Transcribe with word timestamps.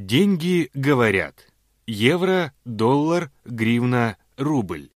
Деньги 0.00 0.70
говорят. 0.74 1.48
Евро, 1.88 2.52
доллар, 2.64 3.32
гривна, 3.44 4.16
рубль. 4.36 4.90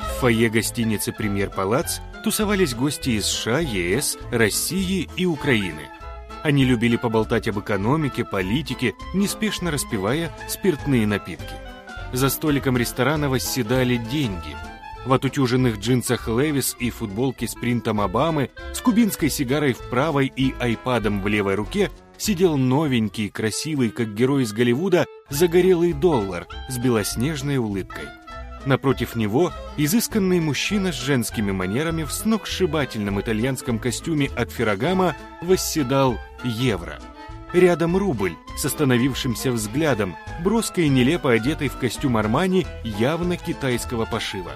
В 0.00 0.20
фойе 0.20 0.48
гостиницы 0.48 1.12
«Премьер-палац» 1.12 1.98
тусовались 2.24 2.74
гости 2.74 3.10
из 3.10 3.26
США, 3.26 3.58
ЕС, 3.58 4.16
России 4.32 5.06
и 5.18 5.26
Украины. 5.26 5.90
Они 6.42 6.64
любили 6.64 6.96
поболтать 6.96 7.48
об 7.48 7.60
экономике, 7.60 8.24
политике, 8.24 8.94
неспешно 9.12 9.70
распивая 9.70 10.34
спиртные 10.48 11.06
напитки. 11.06 11.54
За 12.14 12.30
столиком 12.30 12.78
ресторана 12.78 13.28
восседали 13.28 13.98
деньги. 13.98 14.56
В 15.06 15.12
отутюженных 15.12 15.78
джинсах 15.78 16.26
Левис 16.26 16.74
и 16.80 16.90
футболке 16.90 17.46
с 17.46 17.54
принтом 17.54 18.00
Обамы, 18.00 18.50
с 18.74 18.80
кубинской 18.80 19.30
сигарой 19.30 19.72
в 19.72 19.88
правой 19.88 20.32
и 20.34 20.52
айпадом 20.58 21.22
в 21.22 21.28
левой 21.28 21.54
руке 21.54 21.92
сидел 22.18 22.56
новенький, 22.56 23.30
красивый, 23.30 23.90
как 23.90 24.14
герой 24.14 24.42
из 24.42 24.52
Голливуда, 24.52 25.06
загорелый 25.30 25.92
доллар 25.92 26.48
с 26.68 26.78
белоснежной 26.78 27.58
улыбкой. 27.58 28.06
Напротив 28.64 29.14
него 29.14 29.52
изысканный 29.76 30.40
мужчина 30.40 30.90
с 30.90 30.96
женскими 30.96 31.52
манерами 31.52 32.02
в 32.02 32.10
сногсшибательном 32.10 33.20
итальянском 33.20 33.78
костюме 33.78 34.28
от 34.36 34.50
Феррагама 34.50 35.14
восседал 35.40 36.18
евро. 36.42 36.98
Рядом 37.52 37.96
рубль 37.96 38.34
с 38.56 38.64
остановившимся 38.64 39.52
взглядом, 39.52 40.16
броско 40.42 40.80
и 40.80 40.88
нелепо 40.88 41.30
одетый 41.30 41.68
в 41.68 41.78
костюм 41.78 42.16
Армани 42.16 42.66
явно 42.82 43.36
китайского 43.36 44.04
пошива. 44.04 44.50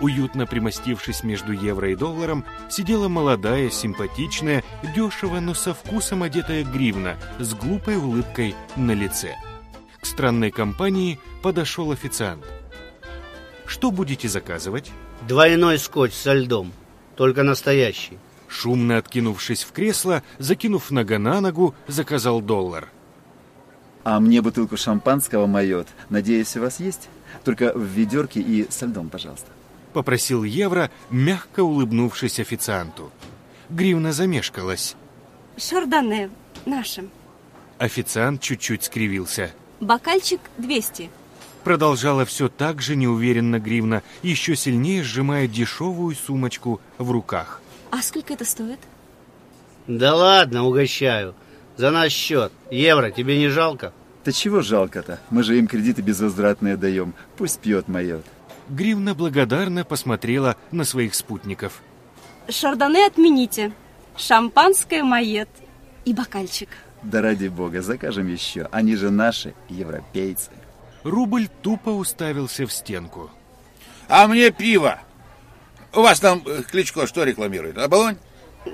Уютно 0.00 0.46
примостившись 0.46 1.22
между 1.22 1.52
евро 1.52 1.90
и 1.90 1.94
долларом, 1.94 2.44
сидела 2.68 3.08
молодая, 3.08 3.70
симпатичная, 3.70 4.64
дешево, 4.94 5.40
но 5.40 5.54
со 5.54 5.72
вкусом 5.72 6.22
одетая 6.22 6.64
гривна 6.64 7.16
с 7.38 7.54
глупой 7.54 7.96
улыбкой 7.96 8.54
на 8.76 8.92
лице. 8.92 9.36
К 10.00 10.06
странной 10.06 10.50
компании 10.50 11.18
подошел 11.42 11.92
официант. 11.92 12.44
Что 13.66 13.90
будете 13.90 14.28
заказывать? 14.28 14.90
Двойной 15.26 15.78
скотч 15.78 16.12
со 16.12 16.34
льдом, 16.34 16.72
только 17.16 17.42
настоящий. 17.42 18.18
Шумно 18.48 18.98
откинувшись 18.98 19.64
в 19.64 19.72
кресло, 19.72 20.22
закинув 20.38 20.90
нога 20.90 21.18
на 21.18 21.40
ногу, 21.40 21.74
заказал 21.88 22.40
доллар. 22.40 22.90
А 24.04 24.20
мне 24.20 24.42
бутылку 24.42 24.76
шампанского 24.76 25.46
майот. 25.46 25.88
Надеюсь, 26.10 26.56
у 26.56 26.60
вас 26.60 26.78
есть? 26.78 27.08
Только 27.42 27.72
в 27.74 27.82
ведерке 27.82 28.40
и 28.40 28.70
со 28.70 28.84
льдом, 28.84 29.08
пожалуйста. 29.08 29.50
Попросил 29.94 30.42
евро, 30.42 30.90
мягко 31.10 31.62
улыбнувшись 31.62 32.40
официанту. 32.40 33.12
Гривна 33.70 34.12
замешкалась. 34.12 34.96
Шардоне, 35.56 36.30
нашим. 36.66 37.10
Официант 37.78 38.40
чуть-чуть 38.42 38.82
скривился. 38.82 39.52
Бокальчик 39.80 40.40
200. 40.58 41.10
Продолжала 41.62 42.24
все 42.24 42.48
так 42.48 42.82
же 42.82 42.96
неуверенно 42.96 43.60
Гривна, 43.60 44.02
еще 44.22 44.56
сильнее 44.56 45.04
сжимая 45.04 45.46
дешевую 45.46 46.16
сумочку 46.16 46.80
в 46.98 47.12
руках. 47.12 47.60
А 47.92 48.02
сколько 48.02 48.32
это 48.32 48.44
стоит? 48.44 48.80
Да 49.86 50.16
ладно, 50.16 50.64
угощаю. 50.64 51.36
За 51.76 51.92
наш 51.92 52.10
счет. 52.12 52.52
Евро, 52.70 53.12
тебе 53.12 53.38
не 53.38 53.48
жалко? 53.48 53.92
Да 54.24 54.32
чего 54.32 54.60
жалко-то? 54.60 55.20
Мы 55.30 55.44
же 55.44 55.56
им 55.56 55.68
кредиты 55.68 56.02
безвозвратные 56.02 56.76
даем. 56.76 57.14
Пусть 57.36 57.60
пьет 57.60 57.86
майот. 57.86 58.24
Гривна 58.68 59.14
благодарно 59.14 59.84
посмотрела 59.84 60.56
на 60.70 60.84
своих 60.84 61.14
спутников. 61.14 61.82
Шардоне 62.48 63.06
отмените. 63.06 63.72
Шампанское 64.16 65.02
майет. 65.02 65.48
И 66.04 66.12
бокальчик. 66.12 66.68
Да 67.02 67.20
ради 67.22 67.48
бога, 67.48 67.82
закажем 67.82 68.28
еще. 68.28 68.68
Они 68.72 68.96
же 68.96 69.10
наши, 69.10 69.54
европейцы. 69.68 70.50
Рубль 71.02 71.48
тупо 71.62 71.90
уставился 71.90 72.66
в 72.66 72.72
стенку. 72.72 73.30
А 74.08 74.26
мне 74.26 74.50
пиво. 74.50 74.98
У 75.92 76.00
вас 76.00 76.20
там 76.20 76.42
э, 76.46 76.62
Кличко 76.62 77.06
что 77.06 77.24
рекламирует? 77.24 77.78
Оболонь? 77.78 78.16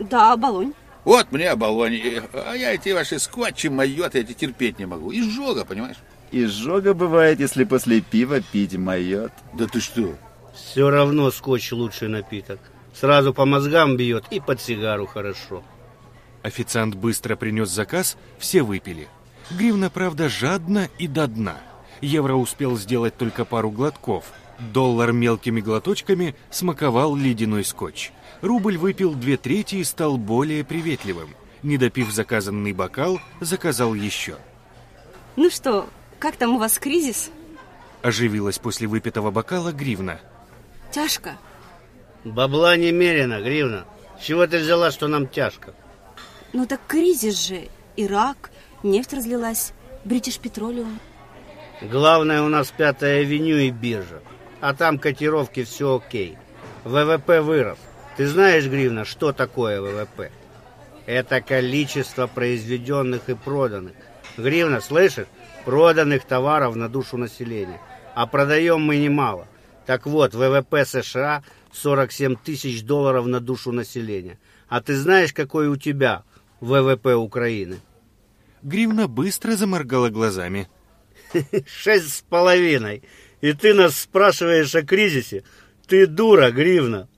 Да, 0.03 0.37
баллонь. 0.37 0.72
Вот 1.04 1.32
мне 1.32 1.50
оболонь. 1.50 1.94
И- 1.94 2.22
А 2.32 2.54
я 2.54 2.75
эти 2.75 2.91
ваши 2.91 3.19
скотчи, 3.19 3.69
майоты 3.69 4.20
эти 4.20 4.32
терпеть 4.32 4.78
не 4.78 4.87
могу. 4.87 5.12
Изжога, 5.12 5.64
понимаешь? 5.64 5.97
Изжога 6.32 6.94
бывает, 6.94 7.41
если 7.41 7.64
после 7.64 8.00
пива 8.00 8.41
пить 8.41 8.76
майот. 8.76 9.32
Да 9.52 9.66
ты 9.66 9.80
что? 9.80 10.14
Все 10.54 10.88
равно 10.91 11.30
скотч 11.30 11.72
лучший 11.72 12.08
напиток. 12.08 12.60
Сразу 12.94 13.34
по 13.34 13.46
мозгам 13.46 13.96
бьет 13.96 14.24
и 14.30 14.40
под 14.40 14.60
сигару 14.60 15.06
хорошо. 15.06 15.62
Официант 16.42 16.94
быстро 16.94 17.36
принес 17.36 17.69
заказ, 17.69 18.16
все 18.38 18.62
выпили. 18.62 19.08
Гривна, 19.50 19.90
правда, 19.90 20.28
жадно 20.28 20.88
и 20.98 21.06
до 21.08 21.26
дна. 21.26 21.56
Евро 22.00 22.34
успел 22.34 22.76
сделать 22.76 23.16
только 23.16 23.44
пару 23.44 23.70
глотков. 23.70 24.24
Доллар 24.72 25.12
мелкими 25.12 25.60
глоточками 25.60 26.34
смаковал 26.50 27.16
ледяной 27.16 27.64
скотч. 27.64 28.12
Рубль 28.40 28.76
выпил 28.76 29.14
две 29.14 29.36
трети 29.36 29.76
и 29.76 29.84
стал 29.84 30.16
более 30.16 30.64
приветливым. 30.64 31.34
Не 31.62 31.76
допив 31.76 32.10
заказанный 32.10 32.72
бокал, 32.72 33.20
заказал 33.40 33.94
еще. 33.94 34.36
Ну 35.36 35.50
что, 35.50 35.88
как 36.20 36.36
там 36.36 36.54
у 36.54 36.58
вас 36.58 36.78
кризис? 36.78 37.31
Оживилась 38.03 38.58
после 38.58 38.86
выпитого 38.86 39.31
бокала 39.31 39.72
Гривна. 39.72 40.20
Тяжко. 40.92 41.36
Бабла 42.25 42.76
немерено, 42.76 43.41
гривна. 43.41 43.84
С 44.20 44.25
чего 44.25 44.47
ты 44.47 44.58
взяла, 44.58 44.91
что 44.91 45.08
нам 45.08 45.26
тяжко? 45.26 45.75
Ну 46.53 46.66
так 46.66 46.81
кризис 46.86 47.47
же. 47.47 47.69
Ирак, 47.97 48.50
нефть 48.82 49.14
разлилась, 49.14 49.72
Бритиш 50.04 50.38
Петролиум. 50.38 51.00
Главное 51.81 52.42
у 52.42 52.48
нас 52.48 52.70
пятая 52.70 53.20
авеню 53.20 53.56
и 53.56 53.70
биржа. 53.70 54.20
А 54.60 54.75
там 54.75 54.98
котировки 54.98 55.64
все 55.64 55.97
окей. 55.97 56.37
ВВП 56.84 57.41
вырос. 57.41 57.78
Ты 58.16 58.26
знаешь, 58.26 58.66
Гривна, 58.66 59.06
что 59.06 59.32
такое 59.32 59.81
ВВП? 59.81 60.31
Это 61.06 61.41
количество 61.41 62.26
произведенных 62.26 63.31
и 63.31 63.34
проданных. 63.34 63.94
Гривна, 64.36 64.80
слышишь? 64.80 65.26
Проданных 65.64 66.24
товаров 66.24 66.76
на 66.76 66.88
душу 66.88 67.16
населения. 67.16 67.80
А 68.14 68.26
продаем 68.26 68.80
мы 68.82 68.96
немало. 68.96 69.46
Так 69.86 70.06
вот, 70.06 70.34
ВВП 70.34 70.84
США 70.84 71.42
47 71.72 72.36
тысяч 72.36 72.82
долларов 72.82 73.26
на 73.26 73.40
душу 73.40 73.72
населения. 73.72 74.38
А 74.69 74.80
ты 74.80 74.96
знаешь, 74.96 75.32
какой 75.32 75.69
у 75.69 75.76
тебя 75.76 76.24
ВВП 76.60 77.14
Украины? 77.14 77.80
Гривна 78.62 79.08
быстро 79.08 79.52
заморгала 79.56 80.10
глазами. 80.10 80.69
Шесть 81.66 82.14
с 82.14 82.20
половиной. 82.22 83.02
И 83.40 83.52
ты 83.52 83.74
нас 83.74 83.98
спрашиваешь 83.98 84.74
о 84.74 84.82
кризисе? 84.82 85.44
Ты 85.86 86.06
дура, 86.06 86.50
Гривна. 86.50 87.08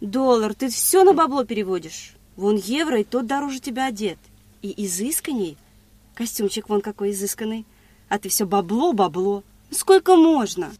Доллар, 0.00 0.54
ты 0.54 0.68
все 0.68 1.04
на 1.04 1.12
бабло 1.12 1.44
переводишь. 1.44 2.14
Вон 2.36 2.56
евро, 2.56 3.00
и 3.00 3.04
тот 3.04 3.26
дороже 3.26 3.60
тебя 3.60 3.86
одет. 3.86 4.18
И 4.62 4.86
изысканней. 4.86 5.56
Костюмчик 6.14 6.68
вон 6.68 6.80
какой 6.80 7.10
изысканный. 7.10 7.66
А 8.08 8.18
ты 8.18 8.28
все 8.28 8.46
бабло, 8.46 8.92
бабло. 8.92 9.42
Ну, 9.70 9.76
Сколько 9.76 10.16
можно? 10.16 10.72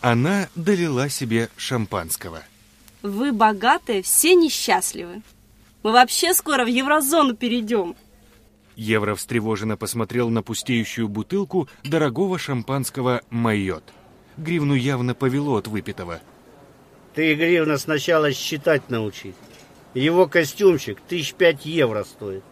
Она 0.00 0.48
долила 0.54 1.08
себе 1.08 1.48
шампанского. 1.56 2.42
Вы 3.02 3.32
богатые, 3.32 4.02
все 4.02 4.34
несчастливы. 4.34 5.22
Мы 5.82 5.92
вообще 5.92 6.34
скоро 6.34 6.64
в 6.64 6.68
еврозону 6.68 7.34
перейдем. 7.34 7.94
Евро 8.76 9.14
встревоженно 9.14 9.76
посмотрел 9.76 10.30
на 10.30 10.42
пустеющую 10.42 11.08
бутылку 11.08 11.68
дорогого 11.84 12.38
шампанского 12.38 13.22
«Майот». 13.30 13.84
Гривну 14.36 14.74
явно 14.74 15.14
повело 15.14 15.56
от 15.56 15.68
выпитого. 15.68 16.20
Ты, 17.14 17.34
Гривна, 17.34 17.78
сначала 17.78 18.32
считать 18.32 18.90
научись. 18.90 19.34
Его 19.94 20.26
костюмчик 20.26 21.00
тысяч 21.08 21.34
пять 21.34 21.64
евро 21.64 22.04
стоит. 22.04 22.42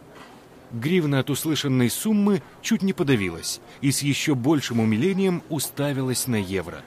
Гривна 0.71 1.19
от 1.19 1.29
услышанной 1.29 1.89
суммы 1.89 2.41
чуть 2.61 2.81
не 2.81 2.93
подавилась 2.93 3.61
и 3.81 3.91
с 3.91 4.01
еще 4.01 4.33
большим 4.33 4.79
умилением 4.79 5.43
уставилась 5.49 6.25
на 6.25 6.37
евро. 6.37 6.81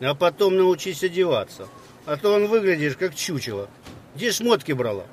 А 0.00 0.14
потом 0.14 0.56
научись 0.56 1.02
одеваться. 1.02 1.68
А 2.06 2.16
то 2.16 2.34
он 2.34 2.48
выглядишь 2.48 2.96
как 2.96 3.14
чучело. 3.14 3.68
Где 4.14 4.32
шмотки 4.32 4.72
брала? 4.72 5.06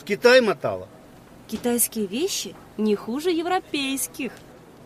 В 0.00 0.04
Китай 0.04 0.40
мотала? 0.40 0.88
Китайские 1.48 2.06
вещи 2.06 2.54
не 2.78 2.96
хуже 2.96 3.30
европейских. 3.30 4.32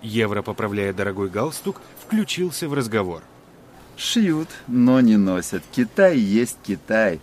Евро, 0.02 0.42
поправляя 0.42 0.92
дорогой 0.92 1.28
галстук, 1.28 1.80
включился 2.04 2.68
в 2.68 2.74
разговор. 2.74 3.22
Шьют, 3.96 4.48
но 4.66 5.00
не 5.00 5.16
носят. 5.16 5.62
Китай 5.72 6.16
есть 6.18 6.58
Китай. 6.64 7.20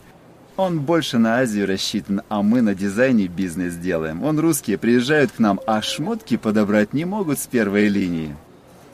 Он 0.58 0.80
больше 0.80 1.18
на 1.18 1.40
Азию 1.40 1.68
рассчитан, 1.68 2.22
а 2.30 2.42
мы 2.42 2.62
на 2.62 2.74
дизайне 2.74 3.28
бизнес 3.28 3.76
делаем. 3.76 4.24
Он 4.24 4.40
русские 4.40 4.78
приезжают 4.78 5.34
к 5.34 5.40
нам, 5.40 5.60
а 5.68 5.82
шмотки 5.82 6.38
подобрать 6.38 6.94
не 6.94 7.04
могут 7.04 7.40
с 7.40 7.48
первой 7.48 7.90
линии. 7.90 8.36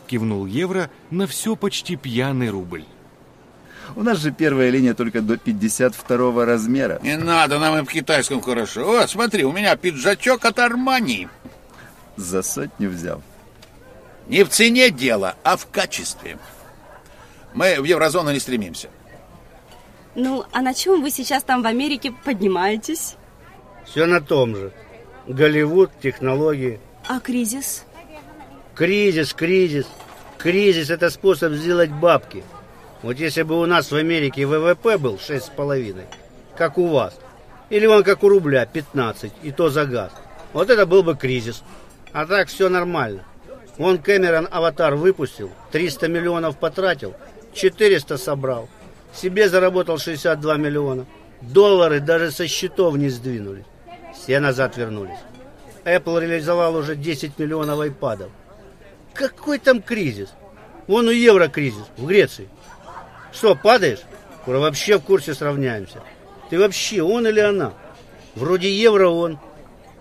Кивнул 0.08 0.48
Евро 0.48 0.90
на 1.12 1.28
все 1.28 1.56
почти 1.56 1.96
пьяный 1.96 2.50
рубль. 2.50 2.84
У 3.96 4.04
нас 4.04 4.20
же 4.20 4.32
первая 4.32 4.70
линия 4.70 4.94
только 4.94 5.22
до 5.22 5.38
52 5.38 6.46
размера. 6.46 7.00
Не 7.04 7.18
надо, 7.18 7.60
нам 7.60 7.78
и 7.78 7.86
в 7.86 7.90
китайском 7.90 8.42
хорошо. 8.42 8.86
Вот, 8.86 9.10
смотри, 9.10 9.44
у 9.44 9.52
меня 9.52 9.76
пиджачок 9.76 10.46
от 10.46 10.60
Армани. 10.60 11.28
За 12.16 12.42
сотню 12.42 12.90
взял. 12.90 13.22
Не 14.28 14.44
в 14.44 14.50
цене 14.50 14.90
дело, 14.90 15.36
а 15.44 15.58
в 15.58 15.68
качестве. 15.68 16.38
Мы 17.54 17.80
в 17.80 17.84
еврозону 17.84 18.32
не 18.32 18.40
стремимся. 18.40 18.90
Ну, 20.16 20.44
а 20.52 20.62
на 20.62 20.74
чем 20.74 21.02
вы 21.02 21.10
сейчас 21.10 21.44
там 21.44 21.64
в 21.64 21.68
Америке 21.68 22.14
поднимаетесь? 22.26 23.16
Все 23.86 24.06
на 24.06 24.22
том 24.22 24.56
же. 24.56 24.72
Голливуд, 25.28 25.92
технологии. 26.02 26.80
А 27.08 27.20
кризис? 27.20 27.86
Кризис, 28.76 29.34
кризис. 29.34 29.88
Кризис– 30.38 30.90
это 30.90 31.10
способ 31.10 31.54
сделать 31.54 31.92
бабки. 31.92 32.44
Вот 33.04 33.18
если 33.18 33.44
бы 33.44 33.60
у 33.60 33.66
нас 33.66 33.92
в 33.92 33.96
Америке 33.96 34.46
ВВП 34.46 34.98
был 34.98 35.16
6,5, 35.16 36.04
как 36.56 36.78
у 36.78 36.88
вас, 36.88 37.18
или 37.70 37.86
он 37.86 38.04
как 38.04 38.24
у 38.24 38.30
рубля 38.30 38.66
15, 38.66 39.32
и 39.44 39.52
то 39.52 39.70
за 39.70 39.86
газ, 39.86 40.12
вот 40.54 40.70
это 40.70 40.86
был 40.86 41.04
бы 41.04 41.16
кризис. 41.16 41.64
А 42.12 42.26
так 42.26 42.50
все 42.50 42.70
нормально. 42.70 43.24
Вон 43.78 43.98
Кэмерон 44.00 44.48
«Аватар» 44.52 44.96
выпустил, 44.96 45.52
300 45.72 46.08
миллионов 46.08 46.58
потратил, 46.58 47.16
400 47.54 48.18
собрал. 48.18 48.68
Себе 49.14 49.50
заработал 49.50 49.98
62 49.98 50.58
миллиона. 50.58 51.06
Доллары 51.42 52.00
даже 52.00 52.32
со 52.32 52.48
счетов 52.48 52.96
не 52.98 53.10
сдвинулись. 53.10 53.66
Все 54.14 54.40
назад 54.40 54.78
вернулись. 54.78 55.18
Apple 55.84 56.22
реализовал 56.22 56.76
уже 56.76 56.96
10 56.96 57.40
миллионов 57.40 57.80
айпадов. 57.80 58.30
Какой 59.14 59.60
там 59.60 59.82
кризис? 59.82 60.30
Вон 60.88 61.08
у 61.08 61.12
евро 61.12 61.48
кризис 61.48 61.84
в 61.98 62.06
Греции. 62.06 62.48
Что, 63.34 63.56
падаешь? 63.56 64.02
Скоро 64.42 64.60
вообще 64.60 64.98
в 64.98 65.04
курсе 65.04 65.34
сравняемся. 65.34 66.02
Ты 66.50 66.60
вообще 66.60 67.02
он 67.02 67.28
или 67.28 67.40
она? 67.40 67.74
Вроде 68.36 68.72
евро 68.72 69.08
он. 69.10 69.40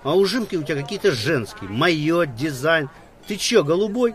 А 0.03 0.17
ужимки 0.17 0.57
у 0.57 0.63
тебя 0.63 0.81
какие-то 0.81 1.13
женские. 1.13 1.69
Майо, 1.71 2.25
дизайн. 2.25 2.89
Ты 3.27 3.37
че, 3.37 3.63
голубой? 3.63 4.15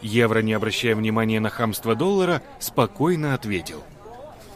Евро, 0.00 0.40
не 0.40 0.52
обращая 0.52 0.94
внимания 0.94 1.40
на 1.40 1.50
хамство 1.50 1.94
доллара, 1.94 2.42
спокойно 2.58 3.34
ответил. 3.34 3.82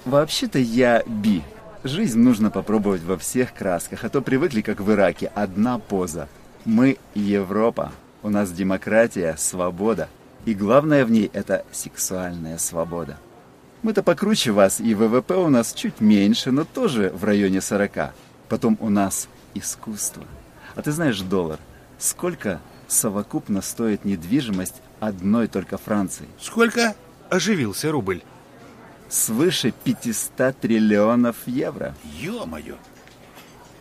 Вообще-то 0.04 0.58
я 0.58 1.02
би. 1.06 1.42
Жизнь 1.84 2.20
нужно 2.20 2.50
попробовать 2.50 3.02
во 3.02 3.18
всех 3.18 3.54
красках, 3.54 4.04
а 4.04 4.08
то 4.08 4.20
привыкли, 4.20 4.60
как 4.60 4.80
в 4.80 4.90
Ираке, 4.92 5.30
одна 5.34 5.78
поза. 5.78 6.28
Мы 6.64 6.98
Европа. 7.14 7.92
У 8.22 8.28
нас 8.28 8.52
демократия, 8.52 9.34
свобода. 9.36 10.08
И 10.44 10.54
главное 10.54 11.04
в 11.04 11.10
ней– 11.10 11.30
это 11.32 11.64
сексуальная 11.72 12.58
свобода. 12.58 13.18
Мы-то 13.82 14.04
покруче 14.04 14.52
вас, 14.52 14.80
и 14.80 14.94
ВВП 14.94 15.34
у 15.36 15.48
нас 15.48 15.72
чуть 15.72 16.00
меньше, 16.00 16.52
но 16.52 16.64
тоже 16.64 17.10
в 17.10 17.24
районе 17.24 17.60
40. 17.60 18.14
Потом 18.48 18.78
у 18.80 18.90
нас 18.90 19.28
искусство. 19.54 20.22
А 20.76 20.82
ты 20.82 20.92
знаешь 20.92 21.20
доллар? 21.20 21.58
Сколько 21.98 22.60
совокупно 22.92 23.62
стоит 23.62 24.04
недвижимость 24.04 24.82
одной 25.00 25.48
только 25.48 25.78
Франции? 25.78 26.26
Сколько? 26.40 26.94
Оживился 27.30 27.90
рубль. 27.90 28.22
Свыше 29.08 29.72
500 29.84 30.56
триллионов 30.58 31.36
евро. 31.46 31.94
Ё-моё. 32.20 32.76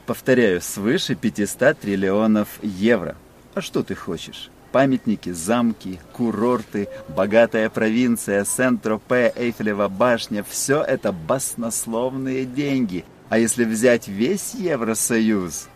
Повторяю, 0.06 0.62
свыше 0.62 1.16
500 1.16 1.80
триллионов 1.80 2.48
евро. 2.62 3.16
А 3.54 3.62
что 3.62 3.84
ты 3.84 3.96
хочешь? 3.96 4.50
Памятники, 4.72 5.32
замки, 5.32 6.00
курорты, 6.14 6.88
богатая 7.10 7.70
провинция, 7.70 8.46
Сент-Тропе, 8.46 9.34
Эйфелева 9.36 9.90
башня– 9.90 10.44
все 10.50 10.82
это 10.82 11.12
баснословные 11.12 12.46
деньги. 12.46 13.04
А 13.28 13.38
если 13.38 13.66
взять 13.66 14.08
весь 14.08 14.54
Евросоюз, 14.54 15.68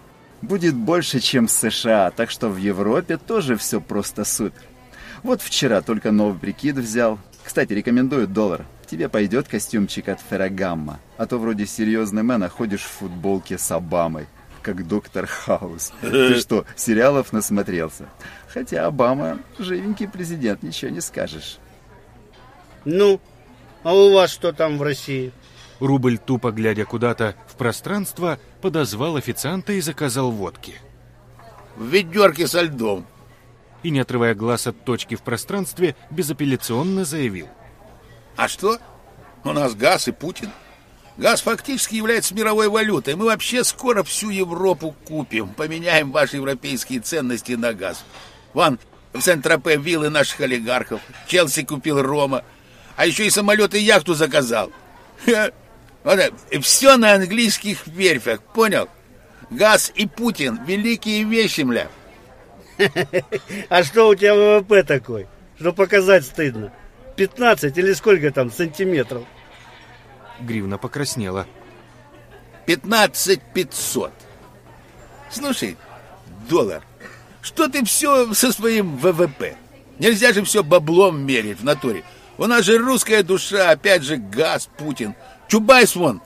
будет 0.46 0.76
больше, 0.76 1.20
чем 1.20 1.48
в 1.48 1.52
США, 1.52 2.12
так 2.12 2.32
что 2.32 2.50
в 2.50 2.58
Европе 2.58 3.18
тоже 3.18 3.58
все 3.58 3.82
просто 3.82 4.24
супер. 4.24 4.62
Вот 5.24 5.42
вчера 5.42 5.82
только 5.82 6.12
новый 6.12 6.40
прикид 6.40 6.76
взял. 6.76 7.20
Кстати, 7.44 7.74
рекомендую 7.74 8.28
доллар. 8.28 8.66
Тебе 8.88 9.10
пойдет 9.10 9.48
костюмчик 9.48 10.10
от 10.10 10.20
Феррагамма, 10.22 11.00
а 11.18 11.26
то 11.26 11.40
вроде 11.40 11.66
серьезный 11.66 12.24
мэн, 12.24 12.44
а 12.44 12.50
ходишь 12.50 12.84
в 12.84 13.00
футболке 13.00 13.58
с 13.58 13.72
Обамой 13.72 14.28
как 14.62 14.88
доктор 14.88 15.28
Хаус. 15.28 15.94
Ты 16.02 16.36
что, 16.40 16.66
сериалов 16.76 17.32
насмотрелся? 17.32 18.10
Хотя 18.48 18.88
Обама 18.88 19.40
живенький 19.60 20.08
президент, 20.08 20.64
ничего 20.64 20.90
не 20.90 21.02
скажешь. 21.02 21.60
Ну, 22.84 23.22
а 23.84 23.94
у 23.94 24.12
вас 24.12 24.32
что 24.32 24.54
там 24.54 24.80
в 24.80 24.82
России? 24.82 25.32
Рубль, 25.80 26.18
тупо 26.18 26.51
глядя 26.51 26.86
куда-то 26.86 27.36
в 27.48 27.56
пространство, 27.56 28.39
подозвал 28.62 29.18
официанта 29.18 29.74
и 29.74 29.81
заказал 29.81 30.31
водки. 30.31 30.75
В 31.75 31.86
ведерке 31.86 32.48
со 32.48 32.62
льдом. 32.62 33.06
И, 33.83 33.89
не 33.89 34.00
отрывая 34.00 34.33
глаз 34.33 34.68
от 34.68 34.83
точки 34.86 35.16
в 35.16 35.22
пространстве, 35.22 35.95
безапелляционно 36.10 37.06
заявил. 37.06 37.48
А 38.36 38.48
что? 38.48 38.80
У 39.44 39.51
нас 39.51 39.75
газ 39.75 40.07
и 40.07 40.12
Путин. 40.12 40.50
Газ 41.18 41.42
фактически 41.42 41.95
является 41.95 42.33
мировой 42.33 42.68
валютой. 42.68 43.16
Мы 43.16 43.25
вообще 43.25 43.63
скоро 43.63 44.04
всю 44.04 44.30
Европу 44.30 44.95
купим. 45.06 45.50
Поменяем 45.50 46.12
ваши 46.12 46.38
европейские 46.38 47.00
ценности 47.00 47.54
на 47.54 47.74
газ. 47.74 48.04
Вон, 48.54 48.80
в 49.13 49.22
Сент-Тропе 49.22 49.77
виллы 49.77 50.10
наших 50.10 50.42
олигархов. 50.42 51.01
Челси 51.27 51.63
купил 51.63 52.01
Рома. 52.01 52.44
А 52.98 53.06
еще 53.06 53.27
и 53.27 53.30
самолет 53.30 53.75
и 53.75 53.80
яхту 53.80 54.13
заказал. 54.13 54.72
Вот, 56.06 56.19
все 56.62 56.98
на 56.98 57.13
английских 57.16 57.88
верфях, 57.88 58.40
понял? 58.40 58.88
Газ 59.50 59.92
и 59.96 60.06
Путин– 60.06 60.63
великие 60.68 61.24
вещи, 61.24 61.62
мля. 61.62 61.88
А 63.69 63.84
что 63.84 64.10
у 64.10 64.16
тебя 64.16 64.36
ВВП 64.36 64.84
такой? 64.84 65.28
Что 65.60 65.74
показать 65.74 66.24
стыдно? 66.24 66.72
15 67.16 67.75
или 67.75 67.94
сколько 67.94 68.30
там 68.31 68.52
сантиметров? 68.52 69.24
Гривна 70.40 70.78
покраснела. 70.78 71.48
15 72.68 73.42
500. 73.54 74.12
Слушай, 75.31 75.75
доллар, 76.48 76.84
что 77.42 77.68
ты 77.68 77.84
все 77.84 78.31
со 78.36 78.51
своим 78.51 78.98
ВВП? 78.98 79.56
Нельзя 79.98 80.34
же 80.34 80.44
все 80.44 80.63
баблом 80.63 81.25
мерить 81.25 81.62
в 81.62 81.63
натуре. 81.63 82.04
У 82.38 82.46
нас 82.46 82.63
же 82.66 82.78
русская 82.78 83.24
душа, 83.24 83.72
опять 83.72 84.04
же 84.04 84.18
газ, 84.18 84.69
Путин. 84.78 85.16
Чубайс 85.48 85.96
вон 85.96 86.22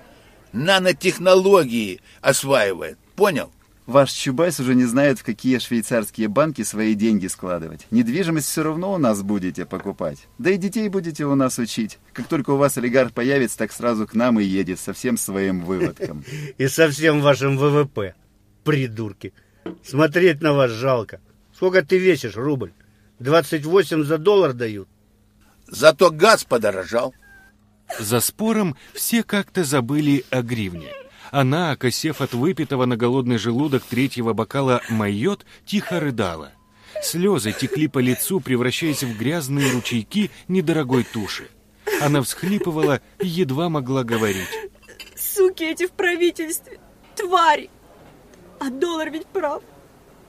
нанотехнологии 0.53 2.01
осваивает. 2.21 2.97
Понял? 3.15 3.51
Ваш 3.85 4.11
Чубайс 4.11 4.59
уже 4.59 4.75
не 4.75 4.85
знает, 4.85 5.19
в 5.19 5.23
какие 5.23 5.57
швейцарские 5.57 6.27
банки 6.27 6.61
свои 6.61 6.93
деньги 6.93 7.25
складывать. 7.25 7.87
Недвижимость 7.89 8.47
все 8.47 8.61
равно 8.61 8.93
у 8.93 8.97
нас 8.99 9.23
будете 9.23 9.65
покупать. 9.65 10.27
Да 10.37 10.51
и 10.51 10.57
детей 10.57 10.87
будете 10.89 11.25
у 11.25 11.33
нас 11.33 11.57
учить. 11.57 11.97
Как 12.13 12.27
только 12.27 12.51
у 12.51 12.57
вас 12.57 12.77
олигарх 12.77 13.13
появится, 13.13 13.57
так 13.57 13.71
сразу 13.71 14.05
к 14.05 14.13
нам 14.13 14.39
и 14.39 14.43
едет 14.43 14.79
со 14.79 14.93
всем 14.93 15.17
своим 15.17 15.61
выводком. 15.61 16.23
И 16.59 16.67
со 16.67 16.87
всем 16.89 17.21
вашим 17.21 17.57
ВВП. 17.57 18.13
Придурки. 18.63 19.33
Смотреть 19.83 20.41
на 20.41 20.53
вас 20.53 20.69
жалко. 20.69 21.19
Сколько 21.51 21.83
ты 21.83 21.97
весишь, 21.97 22.35
рубль? 22.35 22.71
28 23.17 24.03
за 24.03 24.17
доллар 24.19 24.53
дают. 24.53 24.87
Зато 25.67 26.11
газ 26.11 26.43
подорожал. 26.43 27.15
За 27.97 28.19
спором 28.19 28.75
все 28.93 29.23
как-то 29.23 29.63
забыли 29.63 30.25
о 30.29 30.41
гривне. 30.41 30.89
Она, 31.31 31.71
окосев 31.71 32.21
от 32.21 32.33
выпитого 32.33 32.85
на 32.85 32.97
голодный 32.97 33.37
желудок 33.37 33.83
третьего 33.83 34.33
бокала 34.33 34.81
майот, 34.89 35.45
тихо 35.65 35.99
рыдала. 35.99 36.53
Слезы 37.01 37.51
текли 37.51 37.87
по 37.87 37.99
лицу, 37.99 38.39
превращаясь 38.39 39.03
в 39.03 39.17
грязные 39.17 39.71
ручейки 39.71 40.31
недорогой 40.47 41.03
туши. 41.03 41.49
Она 42.01 42.21
всхлипывала 42.21 43.01
и 43.19 43.27
едва 43.27 43.69
могла 43.69 44.03
говорить. 44.03 44.49
Суки 45.15 45.63
эти 45.63 45.87
в 45.87 45.91
правительстве, 45.91 46.79
твари! 47.15 47.69
А 48.59 48.69
доллар 48.69 49.09
ведь 49.09 49.25
прав. 49.27 49.63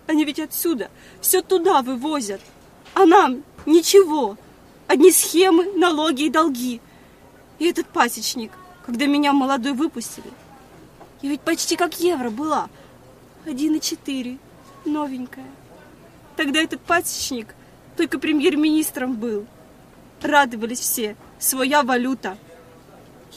Они 0.06 0.24
ведь 0.24 0.38
отсюда 0.38 0.90
все 1.20 1.42
туда 1.42 1.82
вывозят. 1.82 2.40
А 2.94 3.04
нам 3.04 3.42
ничего. 3.66 4.36
Одни 4.86 5.12
схемы, 5.12 5.72
налоги 5.76 6.24
и 6.24 6.30
долги. 6.30 6.80
И 7.60 7.66
этот 7.66 7.86
пасечник, 7.86 8.50
когда 8.84 9.06
меня 9.06 9.32
молодой 9.32 9.74
выпустили, 9.74 10.30
я 11.22 11.28
ведь 11.28 11.42
почти 11.42 11.76
как 11.76 12.00
евро 12.00 12.30
была. 12.30 12.68
Один 13.46 13.76
и 13.76 13.80
четыре. 13.80 14.38
Новенькая. 14.86 15.44
Тогда 16.36 16.58
этот 16.60 16.80
пасечник 16.80 17.54
только 17.98 18.18
премьер-министром 18.18 19.14
был. 19.14 19.46
Радовались 20.22 20.80
все. 20.80 21.16
Своя 21.38 21.82
валюта. 21.82 22.38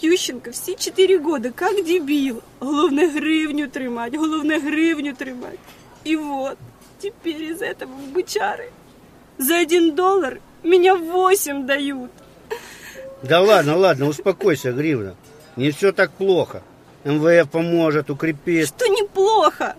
Ющенко 0.02 0.54
все 0.54 0.76
четыре 0.76 1.20
года, 1.20 1.52
как 1.52 1.84
дебил. 1.84 2.42
Головне 2.62 3.08
гривню 3.10 3.70
тримать, 3.70 4.14
головне 4.14 4.60
гривню 4.60 5.16
тримать. 5.16 5.60
И 6.06 6.16
вот, 6.16 6.58
теперь 7.00 7.44
из 7.44 7.62
этого 7.62 7.92
бычары 8.14 8.72
за 9.38 9.58
один 9.58 9.96
доллар 9.96 10.40
меня 10.64 10.96
восемь 10.96 11.66
дают. 11.66 12.12
Да 13.24 13.40
ладно, 13.40 13.78
ладно, 13.78 14.08
успокойся, 14.08 14.74
Гривна. 14.74 15.16
Не 15.56 15.72
все 15.72 15.94
так 15.94 16.12
плохо. 16.12 16.62
МВФ 17.06 17.50
поможет, 17.50 18.10
укрепит. 18.10 18.68
Что 18.68 18.88
неплохо? 18.88 19.76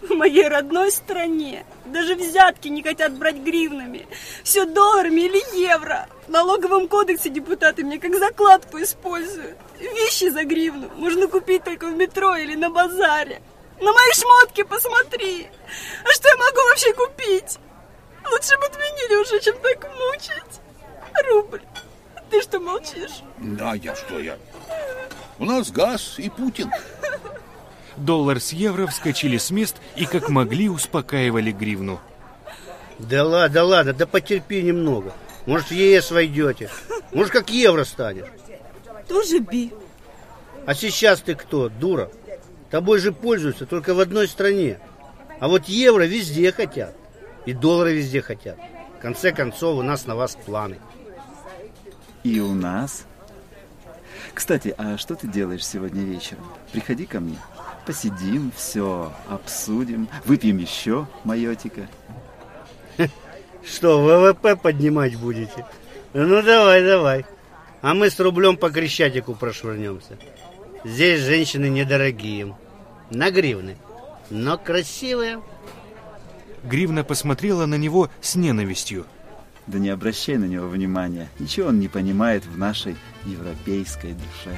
В 0.00 0.10
моей 0.10 0.48
родной 0.48 0.90
стране 0.90 1.64
даже 1.86 2.16
взятки 2.16 2.66
не 2.66 2.82
хотят 2.82 3.12
брать 3.12 3.36
гривнами. 3.36 4.08
Все 4.42 4.64
долларами 4.64 5.20
или 5.20 5.60
евро. 5.60 6.08
В 6.26 6.30
налоговом 6.30 6.88
кодексе 6.88 7.28
депутаты 7.30 7.84
мне 7.84 8.00
как 8.00 8.16
закладку 8.16 8.82
используют. 8.82 9.56
Вещи 9.78 10.30
за 10.30 10.42
гривну 10.42 10.90
можно 10.96 11.28
купить 11.28 11.62
только 11.62 11.86
в 11.86 11.96
метро 11.96 12.34
или 12.34 12.56
на 12.56 12.70
базаре. 12.70 13.40
На 13.80 13.92
мои 13.92 14.12
шмотки 14.14 14.64
посмотри. 14.64 15.48
А 16.04 16.12
что 16.12 16.28
я 16.28 16.36
могу 16.36 16.68
вообще 16.68 16.92
купить? 16.92 17.58
Лучше 18.30 18.58
бы 18.58 18.66
отменили 18.66 19.22
уже, 19.22 19.40
чем 19.40 19.56
так 19.58 19.88
мучить. 19.92 20.61
Рубль. 21.28 21.62
Ты 22.30 22.40
что 22.42 22.60
молчишь? 22.60 23.22
Да, 23.38 23.74
я 23.74 23.94
что, 23.94 24.18
я... 24.18 24.36
У 25.38 25.44
нас 25.44 25.70
газ 25.70 26.18
и 26.18 26.28
Путин. 26.30 26.70
Доллар 27.96 28.40
с 28.40 28.52
евро 28.52 28.86
вскочили 28.86 29.36
с 29.36 29.50
мест 29.50 29.76
и 29.96 30.06
как 30.06 30.28
могли 30.28 30.68
успокаивали 30.68 31.52
гривну. 31.52 32.00
Да 32.98 33.24
ладно, 33.24 33.54
да 33.54 33.64
ладно, 33.64 33.92
да 33.92 34.06
потерпи 34.06 34.62
немного. 34.62 35.12
Может, 35.46 35.68
в 35.68 35.72
ЕС 35.72 36.10
войдете. 36.10 36.70
Может, 37.12 37.32
как 37.32 37.50
евро 37.50 37.84
станешь. 37.84 38.28
Тоже 39.08 39.40
би. 39.40 39.72
А 40.64 40.74
сейчас 40.74 41.20
ты 41.20 41.34
кто, 41.34 41.68
дура? 41.68 42.10
Тобой 42.70 42.98
же 43.00 43.12
пользуются 43.12 43.66
только 43.66 43.94
в 43.94 44.00
одной 44.00 44.28
стране. 44.28 44.78
А 45.40 45.48
вот 45.48 45.66
евро 45.66 46.04
везде 46.04 46.52
хотят. 46.52 46.94
И 47.44 47.52
доллары 47.52 47.94
везде 47.94 48.22
хотят. 48.22 48.56
В 48.98 49.02
конце 49.02 49.32
концов, 49.32 49.78
у 49.78 49.82
нас 49.82 50.06
на 50.06 50.14
вас 50.14 50.36
планы. 50.46 50.78
И 52.24 52.40
у 52.40 52.54
нас. 52.54 53.04
Кстати, 54.34 54.74
а 54.78 54.96
что 54.96 55.14
ты 55.14 55.26
делаешь 55.26 55.66
сегодня 55.66 56.02
вечером? 56.02 56.44
Приходи 56.72 57.06
ко 57.06 57.20
мне. 57.20 57.38
Посидим, 57.86 58.52
все 58.56 59.12
обсудим, 59.28 60.08
выпьем 60.24 60.58
еще 60.58 61.08
майотика. 61.24 61.88
Что, 63.64 64.02
ВВП 64.02 64.56
поднимать 64.56 65.16
будете? 65.16 65.66
Ну 66.14 66.42
давай, 66.42 66.84
давай. 66.84 67.26
А 67.80 67.94
мы 67.94 68.10
с 68.10 68.20
рублем 68.20 68.56
по 68.56 68.70
Крещатику 68.70 69.34
прошвырнемся. 69.34 70.18
Здесь 70.84 71.20
женщины 71.20 71.66
недорогие. 71.68 72.56
На 73.10 73.30
гривны. 73.30 73.76
Но 74.30 74.58
красивые. 74.58 75.40
Гривна 76.64 77.02
посмотрела 77.04 77.66
на 77.66 77.74
него 77.74 78.10
с 78.20 78.36
ненавистью. 78.36 79.06
Да 79.72 79.78
не 79.78 79.88
обращай 79.88 80.36
на 80.36 80.44
него 80.44 80.68
внимания. 80.68 81.30
Ничего 81.38 81.68
он 81.68 81.80
не 81.80 81.88
понимает 81.88 82.44
в 82.44 82.58
нашей 82.58 82.94
европейской 83.24 84.12
душе. 84.12 84.54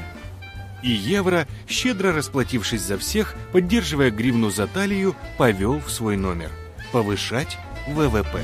И 0.82 0.90
евро, 0.90 1.46
щедро 1.68 2.12
расплатившись 2.12 2.82
за 2.82 2.98
всех, 2.98 3.36
поддерживая 3.52 4.10
гривну 4.10 4.50
за 4.50 4.66
талию, 4.66 5.14
повел 5.38 5.78
в 5.78 5.90
свой 5.90 6.16
номер. 6.16 6.50
Повышать 6.92 7.56
ВВП. 7.86 8.40